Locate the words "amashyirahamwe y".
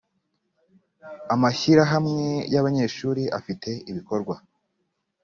1.33-2.55